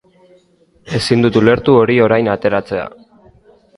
[0.99, 2.89] Ezin dut ulertu hori orain ateratzea.